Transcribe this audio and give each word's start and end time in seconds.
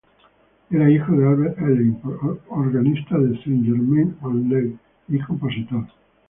Era 0.71 0.89
hijo 0.89 1.15
de 1.15 1.27
Albert 1.27 1.59
Alain, 1.59 1.95
organista 2.49 3.19
de 3.19 3.39
Saint-Germain-en-Laye 3.43 4.75
y 5.09 5.19
compositor. 5.19 5.85